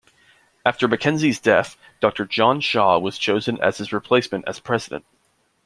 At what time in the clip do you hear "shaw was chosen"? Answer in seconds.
2.59-3.59